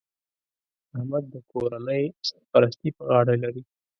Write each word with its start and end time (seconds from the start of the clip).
احمد 0.95 1.23
د 1.33 1.35
کورنۍ 1.51 2.03
سرپرستي 2.27 2.89
په 2.97 3.03
غاړه 3.09 3.35
لري 3.43 3.63